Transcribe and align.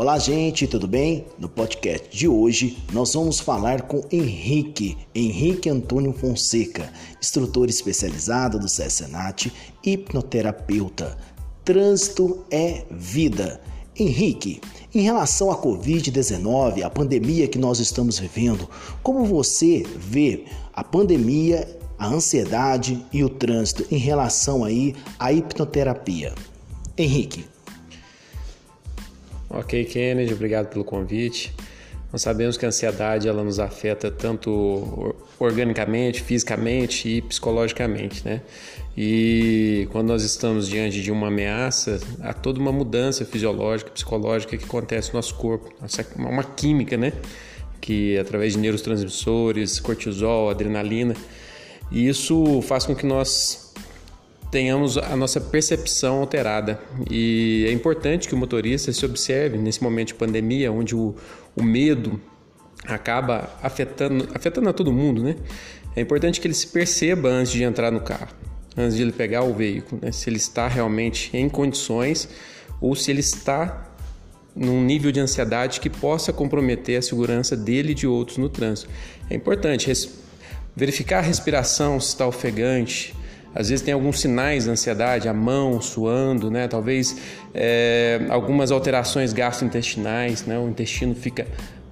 Olá, 0.00 0.18
gente, 0.18 0.66
tudo 0.66 0.88
bem? 0.88 1.26
No 1.38 1.46
podcast 1.46 2.08
de 2.08 2.26
hoje 2.26 2.78
nós 2.90 3.12
vamos 3.12 3.38
falar 3.38 3.82
com 3.82 4.00
Henrique, 4.10 4.96
Henrique 5.14 5.68
Antônio 5.68 6.14
Fonseca, 6.14 6.90
instrutor 7.20 7.68
especializado 7.68 8.58
do 8.58 8.66
CESENAT, 8.66 9.52
hipnoterapeuta. 9.84 11.18
Trânsito 11.62 12.46
é 12.50 12.86
vida. 12.90 13.60
Henrique, 13.94 14.62
em 14.94 15.02
relação 15.02 15.50
à 15.50 15.58
Covid-19, 15.58 16.82
a 16.82 16.88
pandemia 16.88 17.46
que 17.46 17.58
nós 17.58 17.78
estamos 17.78 18.18
vivendo, 18.18 18.70
como 19.02 19.26
você 19.26 19.84
vê 19.98 20.46
a 20.72 20.82
pandemia, 20.82 21.78
a 21.98 22.06
ansiedade 22.06 23.04
e 23.12 23.22
o 23.22 23.28
trânsito 23.28 23.86
em 23.90 23.98
relação 23.98 24.64
aí 24.64 24.94
à 25.18 25.30
hipnoterapia? 25.30 26.34
Henrique. 26.96 27.44
Ok, 29.52 29.84
Kennedy, 29.86 30.32
obrigado 30.32 30.68
pelo 30.68 30.84
convite. 30.84 31.52
Nós 32.12 32.22
sabemos 32.22 32.56
que 32.56 32.64
a 32.64 32.68
ansiedade 32.68 33.26
ela 33.26 33.42
nos 33.42 33.58
afeta 33.58 34.08
tanto 34.08 35.14
organicamente, 35.40 36.22
fisicamente 36.22 37.08
e 37.08 37.22
psicologicamente, 37.22 38.24
né? 38.24 38.42
E 38.96 39.88
quando 39.90 40.06
nós 40.08 40.22
estamos 40.22 40.68
diante 40.68 41.02
de 41.02 41.10
uma 41.10 41.26
ameaça, 41.26 41.98
há 42.20 42.32
toda 42.32 42.60
uma 42.60 42.70
mudança 42.70 43.24
fisiológica, 43.24 43.90
psicológica 43.90 44.56
que 44.56 44.64
acontece 44.64 45.08
no 45.08 45.14
nosso 45.16 45.34
corpo, 45.34 45.68
uma 46.16 46.44
química, 46.44 46.96
né? 46.96 47.12
Que 47.80 48.18
através 48.18 48.52
de 48.52 48.60
neurotransmissores, 48.60 49.80
cortisol, 49.80 50.48
adrenalina, 50.48 51.16
e 51.90 52.08
isso 52.08 52.62
faz 52.62 52.86
com 52.86 52.94
que 52.94 53.04
nós 53.04 53.69
tenhamos 54.50 54.98
a 54.98 55.16
nossa 55.16 55.40
percepção 55.40 56.20
alterada. 56.20 56.80
E 57.10 57.64
é 57.68 57.72
importante 57.72 58.28
que 58.28 58.34
o 58.34 58.38
motorista 58.38 58.92
se 58.92 59.04
observe 59.06 59.56
nesse 59.56 59.82
momento 59.82 60.08
de 60.08 60.14
pandemia, 60.14 60.72
onde 60.72 60.94
o, 60.94 61.14
o 61.56 61.62
medo 61.62 62.20
acaba 62.84 63.50
afetando, 63.62 64.28
afetando 64.34 64.68
a 64.68 64.72
todo 64.72 64.92
mundo, 64.92 65.22
né? 65.22 65.36
É 65.94 66.00
importante 66.00 66.40
que 66.40 66.46
ele 66.46 66.54
se 66.54 66.68
perceba 66.68 67.28
antes 67.28 67.52
de 67.52 67.62
entrar 67.62 67.90
no 67.90 68.00
carro, 68.00 68.34
antes 68.76 68.96
de 68.96 69.02
ele 69.02 69.12
pegar 69.12 69.42
o 69.42 69.52
veículo, 69.52 70.00
né? 70.02 70.12
se 70.12 70.30
ele 70.30 70.36
está 70.36 70.68
realmente 70.68 71.36
em 71.36 71.48
condições 71.48 72.28
ou 72.80 72.94
se 72.94 73.10
ele 73.10 73.20
está 73.20 73.88
num 74.54 74.82
nível 74.82 75.10
de 75.10 75.20
ansiedade 75.20 75.80
que 75.80 75.90
possa 75.90 76.32
comprometer 76.32 76.98
a 76.98 77.02
segurança 77.02 77.56
dele 77.56 77.92
e 77.92 77.94
de 77.94 78.06
outros 78.06 78.38
no 78.38 78.48
trânsito. 78.48 78.88
É 79.28 79.34
importante 79.34 79.92
verificar 80.76 81.18
a 81.18 81.22
respiração, 81.22 81.98
se 81.98 82.08
está 82.08 82.26
ofegante, 82.26 83.14
às 83.54 83.68
vezes 83.68 83.84
tem 83.84 83.92
alguns 83.92 84.20
sinais 84.20 84.64
de 84.64 84.70
ansiedade, 84.70 85.28
a 85.28 85.34
mão 85.34 85.80
suando, 85.80 86.50
né? 86.50 86.68
Talvez 86.68 87.16
é, 87.52 88.20
algumas 88.28 88.70
alterações 88.70 89.32
gastrointestinais, 89.32 90.46
né? 90.46 90.58
O 90.58 90.68
intestino 90.68 91.14
fica 91.14 91.46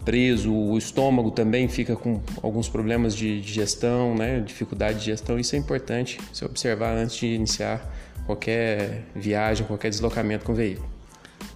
preso, 0.04 0.52
o 0.52 0.78
estômago 0.78 1.30
também 1.30 1.68
fica 1.68 1.96
com 1.96 2.20
alguns 2.42 2.68
problemas 2.68 3.14
de 3.14 3.40
digestão, 3.40 4.14
né? 4.14 4.40
Dificuldade 4.40 4.98
de 4.98 5.04
digestão. 5.04 5.38
Isso 5.38 5.56
é 5.56 5.58
importante 5.58 6.18
se 6.32 6.44
observar 6.44 6.96
antes 6.96 7.16
de 7.16 7.26
iniciar 7.26 7.92
qualquer 8.24 9.04
viagem, 9.14 9.66
qualquer 9.66 9.90
deslocamento 9.90 10.44
com 10.44 10.52
o 10.52 10.54
veículo. 10.54 10.88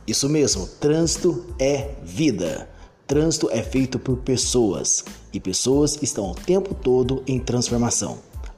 Isso 0.07 0.29
mesmo, 0.29 0.67
trânsito 0.67 1.55
é 1.61 1.91
vida. 2.03 2.69
Trânsito 3.07 3.49
é 3.51 3.63
feito 3.63 3.99
por 3.99 4.19
pessoas 4.19 5.05
e 5.33 5.39
pessoas 5.39 6.03
estão 6.03 6.31
o 6.31 6.35
tempo 6.35 6.75
todo 6.75 7.23
em 7.27 7.39
transformação. 7.39 8.32